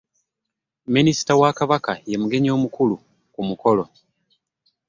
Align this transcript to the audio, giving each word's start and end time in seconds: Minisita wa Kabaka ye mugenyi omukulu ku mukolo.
Minisita 0.93 1.31
wa 1.41 1.49
Kabaka 1.57 1.93
ye 2.09 2.15
mugenyi 2.21 2.49
omukulu 2.57 2.95
ku 3.33 3.39
mukolo. 3.49 3.83